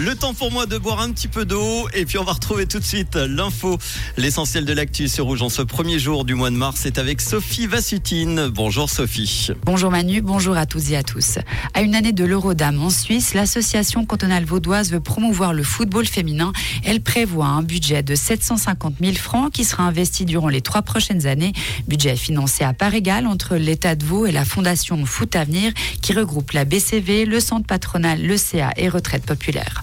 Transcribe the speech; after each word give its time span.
Le 0.00 0.14
temps 0.14 0.32
pour 0.32 0.52
moi 0.52 0.66
de 0.66 0.78
boire 0.78 1.00
un 1.00 1.10
petit 1.10 1.26
peu 1.26 1.44
d'eau 1.44 1.88
et 1.92 2.04
puis 2.04 2.18
on 2.18 2.24
va 2.24 2.30
retrouver 2.30 2.66
tout 2.66 2.78
de 2.78 2.84
suite 2.84 3.16
l'info, 3.16 3.78
l'essentiel 4.16 4.64
de 4.64 4.72
l'actu 4.72 5.08
sur 5.08 5.24
Rouge 5.24 5.42
en 5.42 5.48
ce 5.48 5.60
premier 5.60 5.98
jour 5.98 6.24
du 6.24 6.36
mois 6.36 6.50
de 6.50 6.54
mars. 6.54 6.78
C'est 6.84 6.98
avec 6.98 7.20
Sophie 7.20 7.66
Vassutine. 7.66 8.46
Bonjour 8.46 8.88
Sophie. 8.88 9.48
Bonjour 9.64 9.90
Manu, 9.90 10.20
bonjour 10.20 10.56
à 10.56 10.66
toutes 10.66 10.88
et 10.92 10.96
à 10.96 11.02
tous. 11.02 11.40
À 11.74 11.82
une 11.82 11.96
année 11.96 12.12
de 12.12 12.24
l'Eurodame 12.24 12.80
en 12.80 12.90
Suisse, 12.90 13.34
l'association 13.34 14.06
cantonale 14.06 14.44
vaudoise 14.44 14.92
veut 14.92 15.00
promouvoir 15.00 15.52
le 15.52 15.64
football 15.64 16.06
féminin. 16.06 16.52
Elle 16.84 17.00
prévoit 17.00 17.46
un 17.46 17.64
budget 17.64 18.04
de 18.04 18.14
750 18.14 18.94
000 19.00 19.14
francs 19.16 19.52
qui 19.52 19.64
sera 19.64 19.82
investi 19.82 20.24
durant 20.24 20.48
les 20.48 20.60
trois 20.60 20.82
prochaines 20.82 21.26
années. 21.26 21.52
Budget 21.88 22.14
financé 22.14 22.62
à 22.62 22.72
part 22.72 22.94
égale 22.94 23.26
entre 23.26 23.56
l'État 23.56 23.96
de 23.96 24.04
Vaud 24.04 24.26
et 24.26 24.32
la 24.32 24.44
Fondation 24.44 25.04
Foot 25.04 25.34
Avenir 25.34 25.72
qui 26.02 26.12
regroupe 26.12 26.52
la 26.52 26.64
BCV, 26.64 27.24
le 27.24 27.40
Centre 27.40 27.66
patronal, 27.66 28.22
le 28.22 28.36
CA 28.36 28.70
et 28.76 28.88
Retraite 28.88 29.26
populaire. 29.26 29.82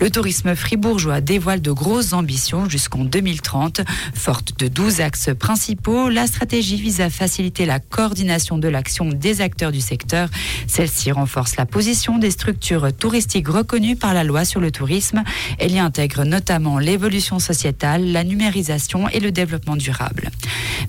Le 0.00 0.10
tourisme 0.10 0.54
fribourgeois 0.54 1.20
dévoile 1.20 1.60
de 1.60 1.72
grosses 1.72 2.12
ambitions 2.12 2.68
jusqu'en 2.68 3.04
2030. 3.04 3.80
Forte 4.14 4.56
de 4.56 4.68
12 4.68 5.00
axes 5.00 5.30
principaux, 5.36 6.08
la 6.08 6.28
stratégie 6.28 6.76
vise 6.76 7.00
à 7.00 7.10
faciliter 7.10 7.66
la 7.66 7.80
coordination 7.80 8.58
de 8.58 8.68
l'action 8.68 9.06
des 9.06 9.40
acteurs 9.40 9.72
du 9.72 9.80
secteur. 9.80 10.28
Celle-ci 10.68 11.10
renforce 11.10 11.56
la 11.56 11.66
position 11.66 12.18
des 12.18 12.30
structures 12.30 12.92
touristiques 12.96 13.48
reconnues 13.48 13.96
par 13.96 14.14
la 14.14 14.22
loi 14.22 14.44
sur 14.44 14.60
le 14.60 14.70
tourisme. 14.70 15.24
Elle 15.58 15.72
y 15.72 15.80
intègre 15.80 16.22
notamment 16.22 16.78
l'évolution 16.78 17.40
sociétale, 17.40 18.12
la 18.12 18.22
numérisation 18.22 19.08
et 19.08 19.18
le 19.18 19.32
développement 19.32 19.74
durable. 19.74 20.30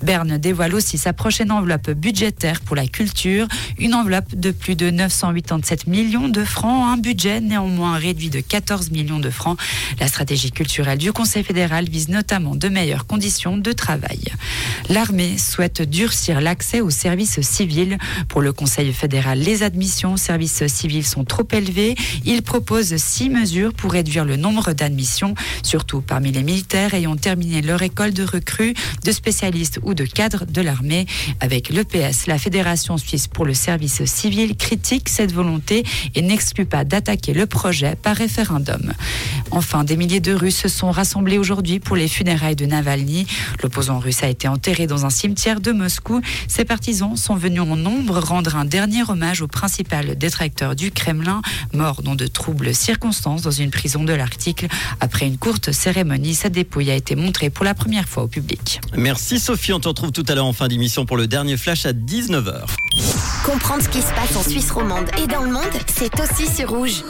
Berne 0.04 0.38
dévoile 0.38 0.76
aussi 0.76 1.00
sa 1.00 1.14
prochaine 1.14 1.52
enveloppe 1.52 1.90
budgétaire 1.90 2.62
pour 2.62 2.76
la 2.76 2.86
culture, 2.86 3.48
une 3.80 3.96
enveloppe 3.96 4.36
de 4.36 4.52
plus 4.52 4.76
de 4.76 4.92
987 4.92 5.88
millions 5.88 6.30
de 6.30 6.44
francs, 6.44 6.88
un 6.88 6.98
budget 6.98 7.42
néanmoins 7.42 7.98
réduit 7.98 8.30
de 8.30 8.40
14 8.40 8.92
millions 8.92 8.99
La 10.00 10.08
stratégie 10.08 10.52
culturelle 10.52 10.98
du 10.98 11.12
Conseil 11.12 11.44
fédéral 11.44 11.90
vise 11.90 12.10
notamment 12.10 12.56
de 12.56 12.70
meilleures 12.70 13.06
conditions 13.06 13.58
de 13.58 13.72
travail. 13.72 14.20
L'armée 14.90 15.38
souhaite 15.38 15.82
durcir 15.82 16.42
l'accès 16.42 16.82
aux 16.82 16.90
services 16.90 17.42
civils. 17.42 17.98
Pour 18.28 18.42
le 18.42 18.54
Conseil 18.54 18.92
fédéral, 18.94 19.40
les 19.40 19.64
admissions 19.64 20.14
aux 20.14 20.18
services 20.18 20.66
civils 20.68 21.06
sont 21.06 21.24
trop 21.24 21.48
élevées. 21.52 21.96
Il 22.26 22.42
propose 22.42 22.96
six 22.98 23.30
mesures 23.30 23.74
pour 23.74 23.92
réduire 23.92 24.26
le 24.26 24.36
nombre 24.36 24.74
d'admissions, 24.74 25.36
surtout 25.64 26.02
parmi 26.02 26.32
les 26.32 26.44
militaires 26.44 26.94
ayant 26.94 27.16
terminé 27.16 27.62
leur 27.62 27.82
école 27.82 28.14
de 28.14 28.24
recrues, 28.24 28.74
de 29.04 29.12
spécialistes 29.12 29.80
ou 29.84 29.94
de 29.94 30.06
cadres 30.06 30.46
de 30.46 30.62
l'armée. 30.62 31.06
Avec 31.40 31.70
l'EPS, 31.70 32.28
la 32.28 32.38
Fédération 32.38 32.98
suisse 32.98 33.28
pour 33.28 33.46
le 33.46 33.54
service 33.54 34.04
civil 34.06 34.56
critique 34.56 35.10
cette 35.10 35.34
volonté 35.34 35.84
et 36.16 36.22
n'exclut 36.22 36.66
pas 36.66 36.84
d'attaquer 36.84 37.34
le 37.34 37.46
projet 37.46 37.96
par 37.96 38.16
référendum. 38.16 38.89
Enfin, 39.52 39.84
des 39.84 39.98
milliers 39.98 40.20
de 40.20 40.34
Russes 40.34 40.58
se 40.58 40.68
sont 40.68 40.92
rassemblés 40.92 41.38
aujourd'hui 41.38 41.80
pour 41.80 41.96
les 41.96 42.08
funérailles 42.08 42.56
de 42.56 42.66
Navalny. 42.66 43.26
L'opposant 43.64 44.00
russe 44.00 44.24
a 44.24 44.28
été 44.28 44.48
enterré 44.48 44.88
dans 44.88 45.06
un 45.06 45.10
cimetière 45.10 45.60
de 45.60 45.72
Moscou. 45.72 46.22
Ses 46.48 46.66
partisans 46.66 47.16
sont 47.16 47.36
venus 47.36 47.62
en 47.62 47.76
nombre 47.76 48.20
rendre 48.20 48.56
un 48.56 48.66
dernier 48.66 49.04
hommage 49.08 49.42
au 49.42 49.48
principal 49.48 50.18
détracteur 50.18 50.76
du 50.76 50.92
Kremlin, 50.92 51.42
mort 51.74 52.02
dans 52.04 52.16
de 52.16 52.28
troubles 52.28 52.76
circonstances 52.76 53.42
dans 53.42 53.52
une 53.52 53.72
prison 53.72 54.04
de 54.04 54.14
l'Arctique. 54.14 54.66
Après 55.00 55.28
une 55.28 55.38
courte 55.38 55.72
cérémonie, 55.72 56.36
sa 56.36 56.50
dépouille 56.50 56.92
a 56.92 56.96
été 56.96 57.16
montrée 57.16 57.50
pour 57.50 57.66
la 57.66 57.74
première 57.74 58.08
fois 58.08 58.24
au 58.24 58.28
public. 58.28 58.82
Merci 58.96 59.40
Sophie, 59.40 59.74
on 59.74 59.80
te 59.80 59.88
retrouve 59.88 60.12
tout 60.12 60.26
à 60.28 60.36
l'heure 60.36 60.46
en 60.46 60.54
fin 60.54 60.68
d'émission 60.68 61.06
pour 61.06 61.18
le 61.18 61.28
dernier 61.28 61.58
flash 61.58 61.86
à 61.86 61.94
19h. 61.94 62.66
Comprendre 63.46 63.84
ce 63.84 63.90
qui 63.90 64.02
se 64.02 64.14
passe 64.14 64.36
en 64.36 64.44
Suisse 64.44 64.72
romande 64.72 65.10
et 65.22 65.28
dans 65.28 65.44
le 65.44 65.52
monde, 65.52 65.64
c'est 65.88 66.12
aussi 66.20 66.48
sur 66.54 66.70
Rouge. 66.70 67.04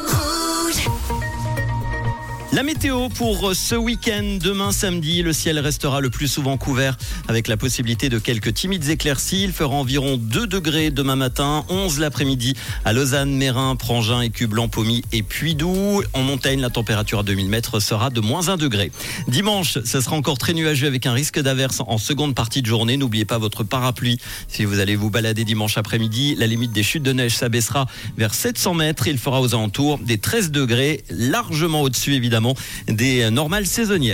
La 2.52 2.64
météo 2.64 3.10
pour 3.10 3.52
ce 3.54 3.76
week-end, 3.76 4.40
demain 4.42 4.72
samedi, 4.72 5.22
le 5.22 5.34
ciel 5.34 5.60
restera 5.60 6.02
le 6.02 6.10
plus 6.10 6.28
souvent 6.28 6.58
couvert 6.58 6.98
avec 7.28 7.48
la 7.48 7.58
possibilité 7.58 8.10
de 8.10 8.18
quelques 8.18 8.56
timides 8.56 8.90
éclaircies. 8.90 9.44
Il 9.44 9.52
fera 9.52 9.76
environ 9.76 10.18
2 10.18 10.48
degrés 10.48 10.90
demain 10.90 11.16
matin, 11.16 11.64
11 11.70 12.00
l'après-midi 12.00 12.56
à 12.86 12.94
Lausanne, 12.94 13.36
Mérin, 13.36 13.76
Prangin, 13.76 14.22
Écu-Blanc, 14.22 14.68
Pommy 14.68 15.04
et 15.12 15.22
Puydou. 15.22 16.02
En 16.14 16.24
montagne, 16.24 16.60
la 16.60 16.72
température 16.72 17.20
à 17.20 17.24
2000 17.24 17.50
mètres 17.50 17.80
sera 17.80 18.10
de 18.10 18.20
moins 18.20 18.50
1 18.50 18.58
degré. 18.58 18.92
Dimanche, 19.28 19.78
ce 19.86 20.02
sera 20.02 20.16
encore 20.16 20.40
très 20.40 20.54
nuageux 20.54 20.88
avec 20.88 21.06
un 21.06 21.14
risque 21.14 21.40
d'averse 21.40 21.84
en 21.86 22.00
seconde 22.00 22.34
partie 22.34 22.64
de 22.64 22.68
journée. 22.68 22.98
N'oubliez 22.98 23.26
pas 23.26 23.38
votre 23.38 23.64
parapluie 23.64 24.18
si 24.48 24.66
vous 24.66 24.80
allez 24.80 24.96
vous 24.96 25.12
balader 25.12 25.44
dimanche 25.44 25.78
après-midi. 25.78 26.34
La 26.34 26.48
limite 26.48 26.72
des 26.72 26.84
chutes 26.84 27.04
de 27.04 27.14
neige 27.14 27.36
s'abaissera 27.36 27.86
vers 28.18 28.34
700 28.34 28.74
mètres. 28.74 29.08
Il 29.08 29.20
fera 29.20 29.40
aux 29.40 29.54
alentours 29.54 30.00
des 30.00 30.18
13 30.18 30.50
degrés, 30.50 31.04
largement 31.12 31.84
au-dessus 31.84 32.16
évidemment 32.16 32.39
des 32.88 33.30
normales 33.32 33.66
saisonnières. 33.66 34.00